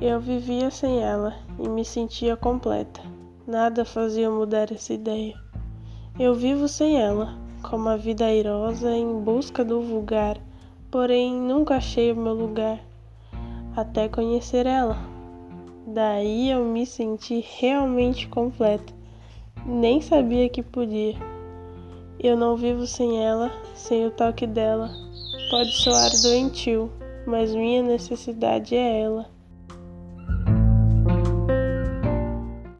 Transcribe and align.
Eu 0.00 0.18
vivia 0.18 0.70
sem 0.70 1.02
ela 1.02 1.34
e 1.58 1.68
me 1.68 1.84
sentia 1.84 2.34
completa. 2.34 3.02
Nada 3.46 3.84
fazia 3.84 4.30
mudar 4.30 4.72
essa 4.72 4.94
ideia. 4.94 5.34
Eu 6.18 6.34
vivo 6.34 6.66
sem 6.68 6.98
ela, 6.98 7.36
como 7.62 7.86
a 7.86 7.98
vida 7.98 8.24
airosa 8.24 8.96
em 8.96 9.20
busca 9.20 9.62
do 9.62 9.82
vulgar, 9.82 10.38
porém 10.90 11.34
nunca 11.34 11.76
achei 11.76 12.10
o 12.12 12.16
meu 12.16 12.32
lugar, 12.32 12.80
até 13.76 14.08
conhecer 14.08 14.64
ela. 14.64 14.96
Daí 15.86 16.50
eu 16.50 16.64
me 16.64 16.86
senti 16.86 17.44
realmente 17.58 18.26
completa. 18.26 18.94
Nem 19.66 20.00
sabia 20.00 20.48
que 20.48 20.62
podia. 20.62 21.16
Eu 22.18 22.38
não 22.38 22.56
vivo 22.56 22.86
sem 22.86 23.22
ela, 23.22 23.50
sem 23.74 24.06
o 24.06 24.10
toque 24.10 24.46
dela. 24.46 24.90
Pode 25.50 25.72
soar 25.72 26.10
doentio, 26.22 26.90
mas 27.26 27.54
minha 27.54 27.82
necessidade 27.82 28.74
é 28.74 29.02
ela. 29.02 29.39